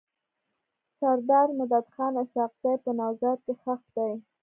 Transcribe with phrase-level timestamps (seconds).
[0.99, 4.11] سردار مددخان اسحق زی په نوزاد کي ښخ دی.